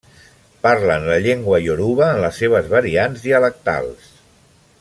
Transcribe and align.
Parlen 0.61 1.05
la 1.09 1.17
llengua 1.25 1.59
ioruba 1.65 2.09
en 2.15 2.23
les 2.25 2.41
seves 2.43 2.73
variants 2.75 3.27
dialectals. 3.29 4.13